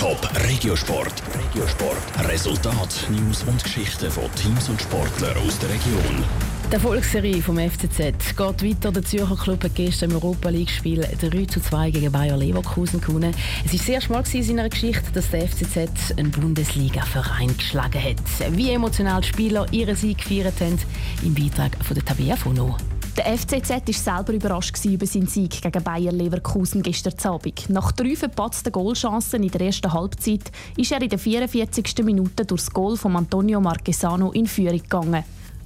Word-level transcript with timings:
Top 0.00 0.30
Regiosport. 0.48 1.12
Regiosport. 1.34 2.26
Resultat, 2.26 3.06
News 3.10 3.42
und 3.42 3.62
Geschichten 3.62 4.10
von 4.10 4.34
Teams 4.34 4.70
und 4.70 4.80
Sportlern 4.80 5.36
aus 5.46 5.58
der 5.58 5.68
Region. 5.68 6.24
Die 6.70 6.72
Erfolgsserie 6.72 7.42
vom 7.42 7.58
FCZ 7.58 8.34
geht 8.34 8.38
weiter. 8.38 8.92
Der 8.92 9.04
Zürcher 9.04 9.36
Club 9.36 9.62
hat 9.62 9.74
gestern 9.74 10.12
im 10.12 10.16
Europa 10.16 10.48
League-Spiel 10.48 11.06
3 11.20 11.44
zu 11.44 11.60
2 11.60 11.90
gegen 11.90 12.10
Bayer 12.10 12.38
Leverkusen 12.38 13.02
gewonnen. 13.02 13.34
Es 13.66 13.72
war 13.74 13.78
das 13.78 13.88
erste 13.90 14.12
Mal 14.12 14.24
in 14.32 14.42
seiner 14.42 14.68
Geschichte, 14.70 15.12
dass 15.12 15.30
der 15.30 15.46
FCZ 15.46 16.14
einen 16.16 16.30
Bundesliga-Verein 16.30 17.54
geschlagen 17.54 18.02
hat. 18.02 18.56
Wie 18.56 18.70
emotional 18.70 19.20
die 19.20 19.28
Spieler 19.28 19.66
ihren 19.70 19.96
Sieg 19.96 20.16
gefeiert 20.16 20.62
haben, 20.62 20.78
im 21.22 21.34
Beitrag 21.34 21.72
von 21.84 21.94
der 21.94 22.06
Tabea 22.06 22.36
Fono. 22.36 22.78
Der 23.22 23.36
FCZ 23.36 23.70
war 23.70 23.92
selber 23.92 24.32
überrascht 24.32 24.82
über 24.86 25.04
seinen 25.04 25.26
Sieg 25.26 25.60
gegen 25.60 25.84
Bayer 25.84 26.10
Leverkusen 26.10 26.82
gestern 26.82 27.12
Abend. 27.30 27.68
Nach 27.68 27.92
drei 27.92 28.16
verpatzten 28.16 28.72
Goalchancen 28.72 29.42
in 29.42 29.50
der 29.50 29.60
ersten 29.60 29.92
Halbzeit 29.92 30.50
ist 30.78 30.90
er 30.90 31.02
in 31.02 31.10
der 31.10 31.18
44. 31.18 32.02
Minute 32.02 32.46
durch 32.46 32.62
das 32.62 32.70
Goal 32.70 32.96
von 32.96 33.16
Antonio 33.16 33.60
Marquesano 33.60 34.32
in 34.32 34.46
Führung 34.46 34.78
gegangen. 34.78 35.22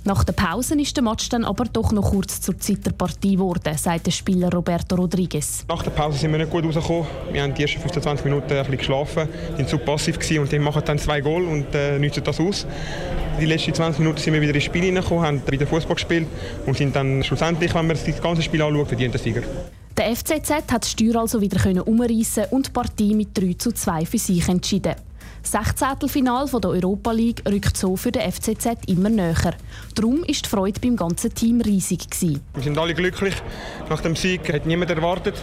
Nach 0.07 0.23
der 0.23 0.35
Pause 0.35 0.79
ist 0.79 0.95
der 0.99 1.03
Match 1.03 1.31
dann 1.31 1.45
aber 1.45 1.65
doch 1.65 1.91
noch 1.91 2.11
kurz 2.11 2.39
zur 2.39 2.59
Zeit 2.59 2.85
der 2.85 2.91
Partie 2.91 3.37
geworden, 3.37 3.75
sagt 3.79 4.05
der 4.05 4.11
Spieler 4.11 4.53
Roberto 4.53 4.97
Rodriguez. 4.97 5.65
Nach 5.67 5.83
der 5.83 5.93
Pause 5.93 6.19
sind 6.19 6.31
wir 6.31 6.39
nicht 6.41 6.51
gut 6.51 6.63
rausgekommen. 6.63 7.07
Wir 7.33 7.43
haben 7.43 7.55
die 7.55 7.63
ersten 7.63 7.81
15, 7.81 8.03
20 8.03 8.25
Minuten 8.27 8.53
ein 8.53 8.59
bisschen 8.59 8.77
geschlafen, 8.77 9.29
sind 9.57 9.67
zu 9.67 9.79
passiv 9.79 10.19
gewesen 10.19 10.41
und 10.41 10.53
die 10.53 10.59
machen 10.59 10.83
dann 10.85 10.99
zwei 10.99 11.23
Goal 11.23 11.45
und 11.45 11.75
äh, 11.75 11.99
nutzen 11.99 12.23
das 12.23 12.39
aus. 12.39 12.67
Die 13.41 13.47
letzten 13.47 13.73
20 13.73 14.01
Minuten 14.01 14.19
sind 14.19 14.35
wir 14.35 14.43
wieder 14.43 14.55
ins 14.55 14.65
Spiel 14.65 14.83
hineingekommen, 14.83 15.25
haben 15.25 15.43
wieder 15.51 15.67
Fußball 15.67 15.95
gespielt 15.95 16.27
und 16.67 16.77
sind 16.77 16.95
dann 16.95 17.25
schlussendlich, 17.25 17.75
wenn 17.75 17.87
man 17.87 17.97
das 17.97 18.21
ganze 18.21 18.43
Spiel 18.43 18.61
anschaut, 18.61 18.89
verdient 18.89 19.15
der 19.15 19.21
Sieger. 19.23 19.43
Der 19.97 20.15
FCZ 20.15 20.51
hat 20.71 20.83
das 20.83 20.91
Steuer 20.91 21.17
also 21.17 21.41
wieder 21.41 21.87
umreißen 21.87 22.45
und 22.51 22.67
die 22.67 22.71
Partie 22.73 23.15
mit 23.15 23.29
3 23.33 23.55
zu 23.55 23.73
2 23.73 24.05
für 24.05 24.19
sich 24.19 24.47
entschieden. 24.49 24.97
Das 25.45 25.53
Sechzehntelfinal 25.53 26.49
der 26.49 26.71
Europa 26.71 27.13
League 27.13 27.43
rückt 27.47 27.77
so 27.77 27.97
für 27.97 28.11
den 28.11 28.33
FCZ 28.33 28.67
immer 28.87 29.11
näher. 29.11 29.55
Darum 29.95 30.21
war 30.21 30.27
die 30.27 30.49
Freude 30.49 30.81
beim 30.81 30.97
ganzen 30.97 31.35
Team 31.35 31.61
riesig. 31.61 32.07
Wir 32.19 32.63
sind 32.63 32.79
alle 32.79 32.95
glücklich. 32.95 33.35
Nach 33.91 34.01
dem 34.01 34.17
Sieg 34.17 34.51
hat 34.51 34.65
niemand 34.65 34.91
erwartet, 34.91 35.35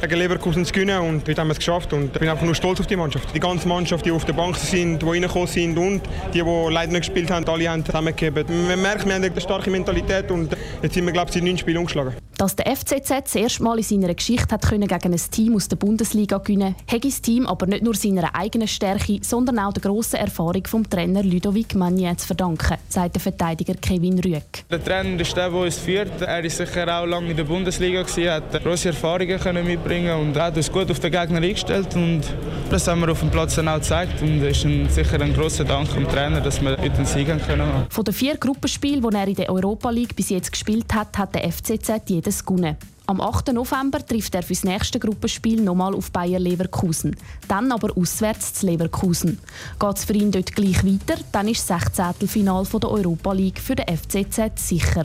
gegen 0.00 0.16
Leverkusen 0.16 0.64
zu 0.64 0.72
gewinnen. 0.72 1.00
Und 1.00 1.28
heute 1.28 1.40
haben 1.40 1.48
wir 1.48 1.52
es 1.52 1.58
geschafft. 1.58 1.92
Und 1.92 2.14
ich 2.14 2.20
bin 2.20 2.28
einfach 2.28 2.44
nur 2.44 2.54
stolz 2.54 2.80
auf 2.80 2.86
die 2.86 2.96
Mannschaft. 2.96 3.34
Die 3.34 3.40
ganze 3.40 3.68
Mannschaft, 3.68 4.04
die 4.04 4.10
auf 4.10 4.24
der 4.24 4.32
Bank 4.32 4.56
sind, 4.56 5.00
die 5.00 5.06
reingekommen 5.06 5.48
sind 5.48 5.78
und 5.78 6.02
die, 6.32 6.42
die 6.42 6.66
leider 6.70 6.92
nicht 6.92 7.02
gespielt 7.02 7.30
haben, 7.30 7.48
alle 7.48 7.68
haben 7.68 7.84
zusammengegeben. 7.84 8.44
Man 8.66 8.80
merkt, 8.80 9.06
wir 9.06 9.14
haben 9.14 9.24
eine 9.24 9.40
starke 9.40 9.70
Mentalität 9.70 10.30
und 10.30 10.56
jetzt 10.82 10.94
sind 10.94 11.04
wir, 11.06 11.12
glaube 11.12 11.28
ich, 11.28 11.34
seit 11.34 11.42
neun 11.42 11.58
Spielen 11.58 11.78
umgeschlagen. 11.78 12.14
Dass 12.38 12.54
der 12.54 12.66
FCZ 12.76 13.08
das 13.08 13.34
erste 13.34 13.62
Mal 13.62 13.78
in 13.78 13.82
seiner 13.82 14.14
Geschichte 14.14 14.54
hat 14.54 14.62
können 14.62 14.86
gegen 14.86 15.12
ein 15.12 15.20
Team 15.30 15.56
aus 15.56 15.68
der 15.68 15.76
Bundesliga 15.76 16.36
gewinnen 16.36 16.74
konnte, 16.88 17.08
das 17.08 17.22
Team 17.22 17.46
aber 17.46 17.66
nicht 17.66 17.82
nur 17.82 17.94
seiner 17.94 18.34
eigenen 18.34 18.68
Stärke, 18.68 19.20
sondern 19.22 19.58
auch 19.58 19.72
der 19.72 19.82
grossen 19.82 20.16
Erfahrung 20.16 20.66
vom 20.66 20.88
Trainer 20.88 21.22
Ludovic 21.22 21.74
Magnier 21.74 22.14
zu 22.18 22.26
verdanken, 22.26 22.76
sagt 22.90 23.14
der 23.14 23.22
Verteidiger 23.22 23.74
Kevin 23.74 24.18
Rüegg. 24.18 24.64
Der 24.70 24.84
Trainer 24.84 25.18
ist 25.18 25.34
der, 25.34 25.48
der 25.48 25.58
uns 25.58 25.78
führt. 25.78 26.20
Er 26.20 26.42
war 26.42 26.50
sicher 26.50 27.00
auch 27.00 27.06
lange 27.06 27.30
in 27.30 27.36
der 27.36 27.44
Bundesliga, 27.44 28.02
gewesen, 28.02 28.30
hat 28.30 28.62
grosse 28.62 28.88
Erfahrungen 28.88 29.40
können 29.40 29.66
mitbringen 29.86 30.20
und 30.20 30.36
hat 30.36 30.56
uns 30.56 30.70
gut 30.70 30.90
auf 30.90 31.00
den 31.00 31.12
Gegner 31.12 31.40
eingestellt. 31.40 31.94
Und 31.94 32.22
das 32.70 32.86
haben 32.88 33.00
wir 33.00 33.10
auf 33.10 33.20
dem 33.20 33.30
Platz 33.30 33.54
dann 33.54 33.68
auch 33.68 33.76
gezeigt. 33.76 34.20
Und 34.22 34.42
es 34.42 34.58
ist 34.58 34.64
ein, 34.64 34.88
sicher 34.88 35.20
ein 35.20 35.34
grosser 35.34 35.64
Dank 35.64 35.92
dem 35.94 36.08
Trainer, 36.08 36.40
dass 36.40 36.60
wir 36.60 36.72
heute 36.72 36.94
einen 36.94 37.06
Sieg 37.06 37.28
haben 37.28 37.40
können. 37.40 37.86
Von 37.90 38.04
den 38.04 38.14
vier 38.14 38.36
Gruppenspielen, 38.36 39.08
die 39.08 39.16
er 39.16 39.28
in 39.28 39.34
der 39.34 39.50
Europa 39.50 39.90
League 39.90 40.16
bis 40.16 40.30
jetzt 40.30 40.50
gespielt 40.50 40.92
hat, 40.94 41.16
hat 41.16 41.34
der 41.34 41.50
FCZ 41.50 42.08
jedes 42.08 42.44
gewonnen. 42.44 42.76
Am 43.08 43.20
8. 43.20 43.52
November 43.52 44.04
trifft 44.04 44.34
er 44.34 44.42
für 44.42 44.54
das 44.54 44.64
nächste 44.64 44.98
Gruppenspiel 44.98 45.62
nochmal 45.62 45.94
auf 45.94 46.10
Bayer 46.10 46.40
Leverkusen. 46.40 47.14
Dann 47.46 47.70
aber 47.70 47.96
auswärts 47.96 48.54
zu 48.54 48.66
Leverkusen. 48.66 49.38
Geht 49.78 49.96
es 49.96 50.04
für 50.04 50.14
ihn 50.14 50.32
dort 50.32 50.52
gleich 50.56 50.84
weiter, 50.84 51.20
dann 51.30 51.46
ist 51.46 51.70
das 51.70 51.94
16. 51.94 52.26
Final 52.26 52.64
der 52.64 52.90
Europa 52.90 53.32
League 53.32 53.60
für 53.60 53.76
den 53.76 53.96
FCZ 53.96 54.50
sicher. 54.56 55.04